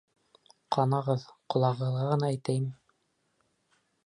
[0.75, 1.25] Ҡанағыҙ,
[1.55, 2.69] ҡолағығыҙға ғына әйтәйем.